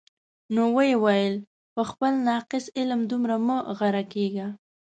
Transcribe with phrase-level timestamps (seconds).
[0.53, 1.35] نو ویې ویل:
[1.73, 4.47] په خپل ناقص علم دومره مه غره کېږه.